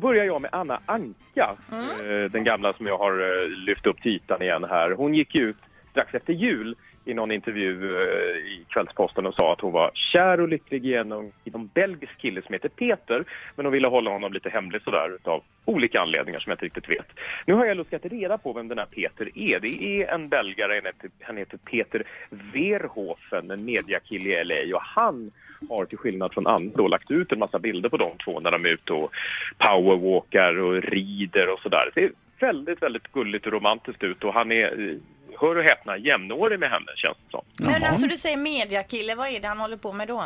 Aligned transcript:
börjar 0.00 0.24
jag 0.24 0.42
med 0.42 0.50
Anna 0.52 0.80
Anka, 0.86 1.56
eh, 1.72 2.30
den 2.30 2.44
gamla 2.44 2.72
som 2.72 2.86
jag 2.86 2.98
har 2.98 3.12
eh, 3.12 3.48
lyft 3.48 3.86
upp 3.86 4.02
till 4.02 4.12
ytan 4.12 4.42
igen 4.42 4.64
här. 4.70 4.90
Hon 4.90 5.14
gick 5.14 5.34
ut 5.34 5.56
strax 5.90 6.14
efter 6.14 6.32
jul 6.32 6.76
i 7.04 7.14
någon 7.14 7.30
intervju 7.30 7.96
eh, 7.96 8.36
i 8.36 8.64
Kvällsposten 8.68 9.26
och 9.26 9.34
sa 9.34 9.52
att 9.52 9.60
hon 9.60 9.72
var 9.72 9.90
kär 9.94 10.40
och 10.40 10.48
lycklig 10.48 10.84
genom 10.84 11.32
i 11.44 11.50
en 11.54 11.66
belgisk 11.66 12.18
kille 12.18 12.42
som 12.42 12.52
heter 12.52 12.68
Peter. 12.68 13.24
Men 13.56 13.66
hon 13.66 13.72
ville 13.72 13.88
hålla 13.88 14.10
honom 14.10 14.32
lite 14.32 14.50
hemlig 14.50 14.82
sådär 14.82 15.18
av 15.24 15.42
olika 15.64 16.00
anledningar 16.00 16.40
som 16.40 16.50
jag 16.50 16.54
inte 16.54 16.64
riktigt 16.64 16.90
vet. 16.90 17.06
Nu 17.46 17.54
har 17.54 17.66
jag 17.66 17.76
luskat 17.76 18.04
reda 18.04 18.38
på 18.38 18.52
vem 18.52 18.68
den 18.68 18.78
här 18.78 18.86
Peter 18.86 19.30
är. 19.34 19.60
Det 19.60 19.82
är 19.82 20.14
en 20.14 20.28
belgare, 20.28 20.92
han 21.20 21.36
heter, 21.36 21.56
Peter 21.56 22.04
Verhoeven, 22.30 23.50
en 23.50 23.64
mediakille 23.64 24.40
i 24.40 24.44
LA 24.44 24.76
och 24.76 24.82
han 24.82 25.30
har 25.68 25.84
till 25.84 25.98
skillnad 25.98 26.34
från 26.34 26.46
andra 26.46 26.76
då 26.76 26.88
lagt 26.88 27.10
ut 27.10 27.32
en 27.32 27.38
massa 27.38 27.58
bilder 27.58 27.88
på 27.88 27.96
de 27.96 28.12
två 28.24 28.40
när 28.40 28.50
de 28.50 28.64
är 28.64 28.68
ute 28.68 28.92
och 28.92 29.12
powerwalkar 29.58 30.58
och 30.58 30.82
rider 30.82 31.52
och 31.52 31.60
sådär. 31.60 31.90
Det 31.94 32.04
är 32.04 32.12
väldigt, 32.40 32.82
väldigt 32.82 33.12
gulligt 33.12 33.46
och 33.46 33.52
romantiskt 33.52 34.02
ut 34.02 34.24
och 34.24 34.34
han 34.34 34.52
är, 34.52 34.88
eh, 34.90 34.96
hör 35.40 35.56
och 35.56 35.64
häpna, 35.64 35.96
jämnårig 35.96 36.60
med 36.60 36.70
henne 36.70 36.92
känns 36.96 37.16
det 37.24 37.30
som. 37.30 37.44
Men 37.58 37.84
alltså 37.84 38.06
du 38.06 38.16
säger 38.16 38.36
mediakille, 38.36 39.14
vad 39.14 39.28
är 39.28 39.40
det 39.40 39.48
han 39.48 39.58
håller 39.60 39.76
på 39.76 39.92
med 39.92 40.08
då? 40.08 40.18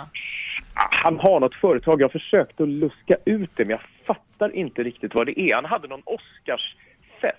Ah, 0.74 0.88
Han 0.90 1.18
har 1.18 1.40
något 1.40 1.54
företag, 1.54 2.00
jag 2.00 2.12
försökte 2.12 2.62
att 2.62 2.68
luska 2.68 3.16
ut 3.24 3.50
det 3.56 3.64
men 3.64 3.70
jag 3.70 3.80
fattar 4.06 4.54
inte 4.56 4.82
riktigt 4.82 5.14
vad 5.14 5.26
det 5.26 5.40
är. 5.40 5.54
Han 5.54 5.64
hade 5.64 5.88
någon 5.88 6.02
Oscarsfest 6.04 7.38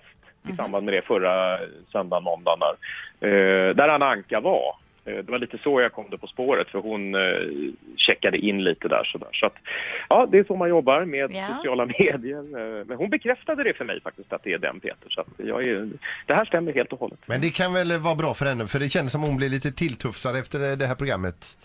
i 0.52 0.56
samband 0.56 0.84
med 0.84 0.94
det 0.94 1.02
förra 1.02 1.58
söndagen, 1.92 2.24
måndagen 2.24 2.58
där. 2.60 2.74
Eh, 3.28 3.74
där 3.74 3.88
Anna 3.88 4.06
Anka 4.06 4.40
var. 4.40 4.76
Eh, 5.06 5.14
det 5.16 5.30
var 5.32 5.38
lite 5.38 5.58
så 5.58 5.80
jag 5.80 5.92
kom 5.92 6.04
det 6.10 6.18
på 6.18 6.26
spåret 6.26 6.68
för 6.68 6.78
hon 6.78 7.14
eh, 7.14 7.20
checkade 7.96 8.38
in 8.38 8.64
lite 8.64 8.88
där 8.88 9.04
sådär. 9.04 9.28
Så 9.32 9.46
att, 9.46 9.54
ja, 10.08 10.26
det 10.32 10.38
är 10.38 10.44
så 10.44 10.56
man 10.56 10.68
jobbar 10.68 11.04
med 11.04 11.30
Ja. 11.34 11.46
sociala 11.56 11.86
medier. 11.98 12.38
Eh, 12.80 12.84
men 12.86 12.96
hon 12.96 13.10
bekräftade 13.10 13.62
det 13.64 13.74
för 13.74 13.84
mig 13.84 14.00
faktiskt 14.00 14.32
att 14.32 14.42
det 14.44 14.52
är 14.52 14.58
den 14.58 14.80
Peter. 14.80 15.08
Så 15.10 15.20
att 15.20 15.26
jag 15.36 15.66
är, 15.66 15.88
det 16.26 16.34
här 16.34 16.44
stämmer 16.44 16.72
helt 16.72 16.92
och 16.92 17.00
hållet. 17.00 17.18
Men 17.26 17.40
det 17.40 17.50
kan 17.50 17.72
väl 17.72 17.98
vara 17.98 18.14
bra 18.14 18.34
för 18.34 18.46
henne 18.46 18.66
för 18.66 18.78
det 18.78 18.88
känns 18.88 19.12
som 19.12 19.22
hon 19.22 19.36
blir 19.36 19.48
lite 19.48 19.72
tilltufsad 19.72 20.36
efter 20.36 20.76
det 20.76 20.86
här 20.86 20.94
programmet. 20.94 21.56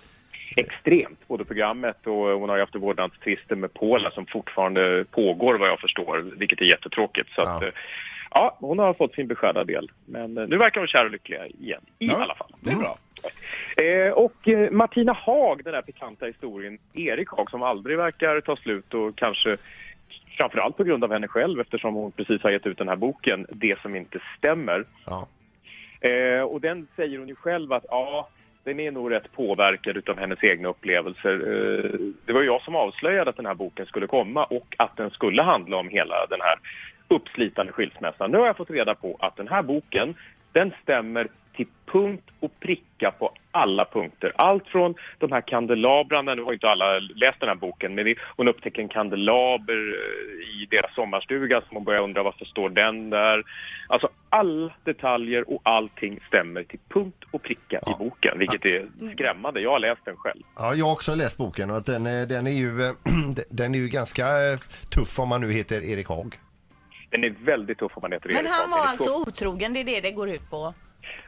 extremt, 0.55 1.27
både 1.27 1.45
programmet 1.45 2.07
och 2.07 2.13
hon 2.39 2.49
har 2.49 2.55
ju 2.55 2.61
haft 2.61 2.75
vårdnadstvister 2.75 3.55
med 3.55 3.73
Pola 3.73 4.11
som 4.11 4.25
fortfarande 4.25 5.05
pågår 5.11 5.55
vad 5.57 5.69
jag 5.69 5.79
förstår, 5.79 6.17
vilket 6.37 6.61
är 6.61 6.65
jättetråkigt. 6.65 7.29
Så 7.35 7.41
Ja. 7.41 7.57
att, 7.57 7.73
ja, 8.31 8.57
hon 8.59 8.79
har 8.79 8.93
fått 8.93 9.13
sin 9.15 9.27
beskärda 9.27 9.63
del. 9.63 9.91
Men 10.05 10.33
nu 10.33 10.57
verkar 10.57 10.81
hon 10.81 10.87
kär 10.87 11.05
och 11.05 11.11
lycklig 11.11 11.37
igen, 11.59 11.81
i 11.99 12.07
Ja. 12.07 12.23
alla 12.23 12.35
fall. 12.35 12.51
Det 12.59 12.69
är 12.71 12.75
bra. 12.75 12.97
Eh, 13.77 14.11
och 14.11 14.47
eh, 14.47 14.71
Martina 14.71 15.13
Haag, 15.13 15.63
den 15.63 15.73
här 15.73 15.81
pikanta 15.81 16.25
historien, 16.25 16.77
Erik 16.93 17.29
Haag 17.29 17.49
som 17.49 17.63
aldrig 17.63 17.97
verkar 17.97 18.41
ta 18.41 18.55
slut 18.55 18.93
och 18.93 19.15
kanske 19.15 19.57
framförallt 20.37 20.77
på 20.77 20.83
grund 20.83 21.03
av 21.03 21.11
henne 21.11 21.27
själv 21.27 21.59
eftersom 21.59 21.93
hon 21.93 22.11
precis 22.11 22.43
har 22.43 22.49
gett 22.49 22.67
ut 22.67 22.77
den 22.77 22.89
här 22.89 22.95
boken, 22.95 23.47
Det 23.49 23.81
som 23.81 23.95
inte 23.95 24.19
stämmer. 24.37 24.85
Ja. 25.05 25.27
Eh, 26.09 26.41
och 26.41 26.61
den 26.61 26.87
säger 26.95 27.17
hon 27.19 27.27
ju 27.27 27.35
själv 27.35 27.73
att 27.73 27.85
ja, 27.89 28.29
den 28.63 28.79
är 28.79 28.91
nog 28.91 29.11
rätt 29.11 29.31
påverkad 29.31 29.97
utav 29.97 30.19
hennes 30.19 30.43
egna 30.43 30.69
upplevelser. 30.69 31.37
Det 32.25 32.33
var 32.33 32.41
jag 32.41 32.61
som 32.61 32.75
avslöjade 32.75 33.29
att 33.29 33.37
den 33.37 33.45
här 33.45 33.53
boken 33.53 33.85
skulle 33.85 34.07
komma 34.07 34.43
och 34.43 34.75
att 34.77 34.97
den 34.97 35.09
skulle 35.09 35.41
handla 35.41 35.77
om 35.77 35.89
hela 35.89 36.25
den 36.29 36.41
här 36.41 36.55
uppslitande 37.07 37.71
skilsmässan. 37.71 38.31
Nu 38.31 38.37
har 38.37 38.45
jag 38.45 38.57
fått 38.57 38.69
reda 38.69 38.95
på 38.95 39.17
att 39.19 39.35
den 39.35 39.47
här 39.47 39.61
boken, 39.61 40.15
den 40.51 40.71
stämmer 40.83 41.27
till 41.55 41.67
punkt 41.85 42.23
och 42.39 42.59
pricka 42.59 43.11
på 43.11 43.31
alla 43.51 43.85
punkter. 43.85 44.31
Allt 44.35 44.67
från 44.67 44.95
de 45.17 45.31
här 45.31 45.41
kandelabrarna, 45.41 46.35
nu 46.35 46.43
har 46.43 46.53
inte 46.53 46.69
alla 46.69 46.99
läst 46.99 47.39
den 47.39 47.49
här 47.49 47.55
boken, 47.55 47.95
men 47.95 48.15
hon 48.37 48.47
upptäcker 48.47 48.81
en 48.81 48.89
kandelaber 48.89 49.73
eh, 49.73 50.61
i 50.61 50.67
deras 50.69 50.95
sommarstuga 50.95 51.61
som 51.61 51.75
hon 51.77 51.83
börjar 51.83 52.01
undra 52.03 52.23
varför 52.23 52.45
står 52.45 52.69
den 52.69 53.09
där. 53.09 53.43
Alltså 53.87 54.09
alla 54.29 54.71
detaljer 54.83 55.49
och 55.53 55.61
allting 55.63 56.19
stämmer 56.27 56.63
till 56.63 56.79
punkt 56.89 57.23
och 57.31 57.41
pricka 57.43 57.79
i 57.79 57.91
boken, 57.99 58.39
vilket 58.39 58.65
är 58.65 58.87
skrämmande. 59.13 59.61
Jag 59.61 59.71
har 59.71 59.79
läst 59.79 60.01
den 60.05 60.15
själv. 60.17 60.41
Ja, 60.57 60.75
jag 60.75 60.85
har 60.85 60.93
också 60.93 61.15
läst 61.15 61.37
boken 61.37 61.69
och 61.71 61.77
att 61.77 61.85
den, 61.85 62.05
är- 62.07 62.25
den 62.25 62.47
är 62.47 62.51
ju 62.51 62.83
eh, 62.83 62.91
den 63.49 63.75
är 63.75 63.79
ju 63.79 63.87
ganska 63.87 64.23
eh, 64.51 64.59
tuff 64.95 65.19
om 65.19 65.29
man 65.29 65.41
nu 65.41 65.51
heter 65.51 65.81
Erik 65.91 66.07
Haag. 66.07 66.35
Den 67.09 67.23
är 67.23 67.29
väldigt 67.39 67.77
tuff 67.77 67.91
om 67.95 68.01
man 68.01 68.11
heter 68.11 68.27
Men 68.29 68.37
Erik 68.37 68.49
han 68.49 68.69
Haag. 68.71 68.79
var 68.79 68.85
Den 68.85 68.93
är 68.93 68.97
så- 68.97 69.03
alltså 69.03 69.29
otrogen, 69.29 69.73
det 69.73 69.79
är 69.79 69.83
det 69.85 70.01
det 70.01 70.11
går 70.11 70.29
ut 70.29 70.49
på? 70.49 70.73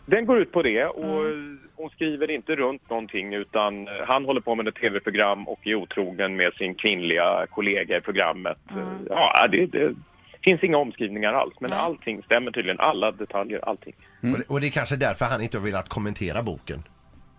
Den 0.06 0.25
går 0.25 0.39
ut 0.39 0.51
på 0.51 0.61
det 0.61 0.85
och 0.85 1.25
Mm. 1.25 1.59
hon 1.75 1.89
skriver 1.89 2.31
inte 2.31 2.56
runt 2.56 2.89
någonting 2.89 3.34
utan 3.34 3.88
han 4.07 4.25
håller 4.25 4.41
på 4.41 4.56
med 4.56 4.67
ett 4.67 4.75
tv-program 4.75 5.47
och 5.47 5.59
är 5.67 5.75
otrogen 5.75 6.35
med 6.35 6.53
sin 6.53 6.75
kvinnliga 6.75 7.45
kollega 7.51 7.97
i 7.97 8.01
programmet. 8.01 8.57
Mm. 8.72 9.07
Ja, 9.09 9.47
det, 9.51 9.66
det 9.66 9.95
finns 10.44 10.63
inga 10.63 10.78
omskrivningar 10.78 11.33
alls 11.33 11.53
men 11.59 11.69
Nej. 11.69 11.79
allting 11.79 12.23
stämmer 12.23 12.51
tydligen. 12.51 12.79
Alla 12.79 13.12
detaljer, 13.12 13.69
allting. 13.69 13.94
Och, 14.22 14.28
det, 14.39 14.44
och 14.47 14.62
det 14.62 14.67
är 14.67 14.72
kanske 14.72 14.95
därför 14.95 15.25
han 15.25 15.41
inte 15.41 15.57
har 15.57 15.66
velat 15.66 15.89
kommentera 15.89 16.44
boken. 16.44 16.83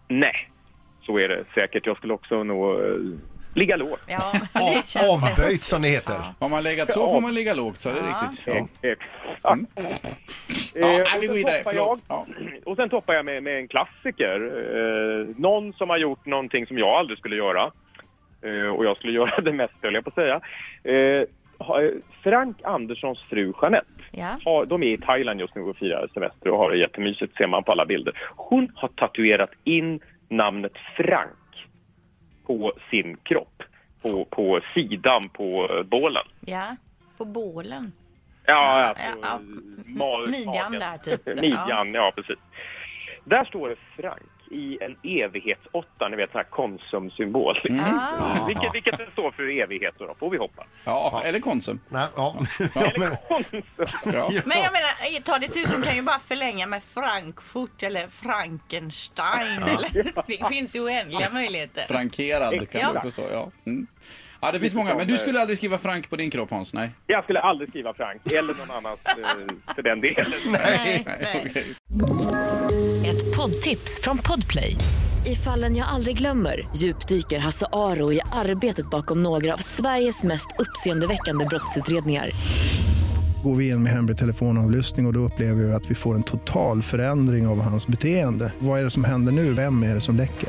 Nej, 0.08 0.50
så 1.06 1.18
är 1.18 1.28
det 1.28 1.44
säkert. 1.54 1.86
Jag 1.86 1.96
skulle 1.96 2.14
också 2.14 2.42
nog 2.44 2.80
eh, 2.80 2.96
ligga 3.54 3.76
lågt. 3.76 4.00
Ja, 4.06 4.32
avböjt 5.10 5.62
som 5.62 5.82
det 5.82 5.88
heter. 5.88 6.16
Har 6.40 6.48
man 6.48 6.62
legat 6.62 6.90
så 6.92 7.10
får 7.10 7.20
man 7.20 7.34
ligga 7.34 7.54
lågt, 7.54 7.80
så 7.80 7.88
är 7.88 7.94
det 7.94 8.00
Ja. 8.00 8.28
riktigt. 8.30 8.46
Ja. 9.42 9.56
Exakt. 9.62 10.23
Ja, 10.74 10.86
Eh, 10.86 10.96
nej, 10.98 11.04
vi 11.20 11.26
går 11.26 11.34
vidare. 11.34 11.62
jag- 11.74 11.98
Ja. 12.08 12.26
Och 12.64 12.76
sen 12.76 12.88
toppar 12.88 13.14
jag 13.14 13.24
med, 13.24 13.42
med 13.42 13.56
en 13.58 13.68
klassiker. 13.68 14.40
Eh, 14.76 15.26
någon 15.36 15.72
som 15.72 15.90
har 15.90 15.98
gjort 15.98 16.26
någonting 16.26 16.66
som 16.66 16.78
jag 16.78 16.88
aldrig 16.88 17.18
skulle 17.18 17.36
göra. 17.36 17.70
Eh, 18.42 18.68
och 18.68 18.84
jag 18.84 18.96
skulle 18.96 19.12
göra 19.20 19.40
det 19.40 19.52
mest, 19.52 19.74
höll 19.82 19.94
jag 19.94 20.04
på 20.04 20.08
att 20.10 20.14
säga. 20.14 20.40
Eh, 20.84 20.94
eh, 20.96 21.90
Frank 22.22 22.56
Anderssons 22.64 23.22
fru 23.22 23.52
Jeanette. 23.62 23.86
Ja. 24.10 24.38
Har, 24.44 24.66
de 24.66 24.82
är 24.82 24.86
i 24.86 24.98
Thailand 24.98 25.40
just 25.40 25.54
nu 25.54 25.62
och 25.62 25.76
firar 25.76 26.08
semester 26.14 26.50
och 26.50 26.58
har 26.58 26.70
det 26.70 26.78
jättemysigt, 26.78 27.36
ser 27.36 27.46
man 27.46 27.64
på 27.64 27.72
alla 27.72 27.86
bilder. 27.86 28.18
Hon 28.36 28.72
har 28.74 28.88
tatuerat 28.88 29.50
in 29.64 30.00
namnet 30.28 30.72
Frank 30.96 31.30
på 32.46 32.72
sin 32.90 33.16
kropp. 33.16 33.62
På, 34.02 34.24
på 34.24 34.60
sidan 34.74 35.28
på 35.28 35.68
bålen. 35.86 36.22
Ja, 36.46 36.76
på 37.18 37.24
bålen. 37.24 37.92
Ja, 38.46 38.80
Ja, 38.80 38.86
alltså, 38.88 39.18
ja. 39.22 39.40
ma- 39.86 40.26
Midjan 40.30 40.54
magen. 40.72 40.72
där, 40.80 40.96
typ. 40.98 41.26
Midjan, 41.40 41.94
ja. 41.94 42.12
precis. 42.16 42.36
Där 43.24 43.44
står 43.44 43.68
det 43.68 43.76
Frank 44.02 44.22
i 44.50 44.78
en 44.80 44.96
evighetsåtta, 45.02 46.08
ni 46.08 46.16
vet 46.16 46.30
sån 46.30 46.38
här 46.38 46.44
Konsum-symbol. 46.50 47.58
Ah. 47.84 48.44
Vilket, 48.46 48.74
vilket 48.74 48.98
det 48.98 49.06
står 49.12 49.30
för 49.30 49.60
evighet 49.62 49.94
då, 49.98 50.14
får 50.18 50.30
vi 50.30 50.38
hoppas. 50.38 50.66
Ja, 50.84 51.22
eller 51.24 51.40
Konsum. 51.40 51.80
Nej, 51.88 52.06
ja. 52.16 52.36
Eller 52.74 52.98
men, 52.98 53.16
Konsum. 53.28 53.62
Ja. 54.04 54.30
Men 54.44 54.58
jag 54.58 54.72
menar, 54.72 55.20
ta 55.20 55.38
dessutom 55.38 55.82
kan 55.82 55.94
ju 55.96 56.02
bara 56.02 56.18
förlänga 56.18 56.66
med 56.66 56.82
Frankfurt 56.82 57.82
eller 57.82 58.08
Frankenstein. 58.08 59.62
Eller, 59.62 60.12
det 60.26 60.48
finns 60.48 60.76
ju 60.76 60.80
oändliga 60.80 61.30
möjligheter. 61.32 61.82
Frankerad 61.88 62.70
kan 62.70 62.80
Ja. 62.80 62.92
du 62.92 63.00
förstå. 63.00 63.22
Ja. 63.32 63.50
Mm. 63.66 63.86
Ja, 64.46 64.52
det 64.52 64.60
finns 64.60 64.74
många. 64.74 64.94
Men 64.94 65.06
du 65.06 65.18
skulle 65.18 65.40
aldrig 65.40 65.58
skriva 65.58 65.78
Frank 65.78 66.10
på 66.10 66.16
din 66.16 66.30
kropp 66.30 66.50
Hans? 66.50 66.72
Nej. 66.74 66.90
Jag 67.06 67.24
skulle 67.24 67.40
aldrig 67.40 67.68
skriva 67.70 67.94
Frank, 67.94 68.32
eller 68.32 68.54
någon 68.54 68.70
annan 68.70 68.92
eh, 69.04 69.74
för 69.74 69.82
den 69.82 70.00
delen. 70.00 70.24
Nej, 70.46 71.02
Nej, 71.06 71.18
nej. 71.20 71.46
okej. 71.50 71.74
Ett 73.10 73.36
poddtips 73.36 74.00
från 74.02 74.18
Podplay. 74.18 74.76
I 75.26 75.34
fallen 75.34 75.76
jag 75.76 75.88
aldrig 75.88 76.18
glömmer 76.18 76.68
djupdyker 76.76 77.38
Hasse 77.38 77.66
Aro 77.72 78.12
i 78.12 78.20
arbetet 78.32 78.90
bakom 78.90 79.22
några 79.22 79.52
av 79.54 79.58
Sveriges 79.58 80.22
mest 80.22 80.46
uppseendeväckande 80.58 81.44
brottsutredningar. 81.44 82.30
Går 83.44 83.56
vi 83.56 83.68
in 83.68 83.82
med 83.82 83.92
hemlig 83.92 84.18
telefonavlyssning 84.18 85.06
och, 85.06 85.10
och 85.10 85.14
då 85.14 85.20
upplever 85.20 85.62
vi 85.62 85.72
att 85.72 85.90
vi 85.90 85.94
får 85.94 86.14
en 86.14 86.22
total 86.22 86.82
förändring 86.82 87.46
av 87.46 87.60
hans 87.62 87.86
beteende. 87.86 88.52
Vad 88.58 88.80
är 88.80 88.84
det 88.84 88.90
som 88.90 89.04
händer 89.04 89.32
nu? 89.32 89.52
Vem 89.52 89.82
är 89.82 89.94
det 89.94 90.00
som 90.00 90.16
läcker? 90.16 90.48